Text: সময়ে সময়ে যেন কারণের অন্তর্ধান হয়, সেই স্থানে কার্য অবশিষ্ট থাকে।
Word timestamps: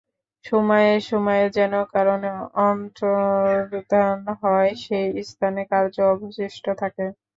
সময়ে 0.45 0.91
সময়ে 1.09 1.45
যেন 1.57 1.73
কারণের 1.93 2.37
অন্তর্ধান 2.65 4.17
হয়, 4.41 4.71
সেই 4.83 5.07
স্থানে 5.29 5.61
কার্য 5.71 5.95
অবশিষ্ট 6.13 6.65
থাকে। 6.81 7.05